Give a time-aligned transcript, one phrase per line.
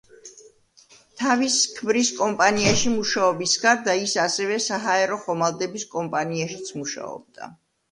[1.23, 7.55] თავის ქმრის კომპანიაში მუშაობის გარდა ის ასევე საჰაერო ხომალდების კომპანიაშიც მუშაობდა.